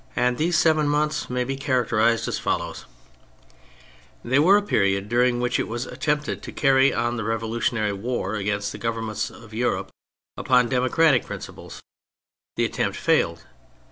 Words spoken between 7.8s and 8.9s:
war against the